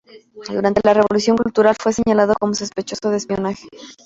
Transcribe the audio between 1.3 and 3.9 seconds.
Cultural fue señalado como sospechoso de espionaje.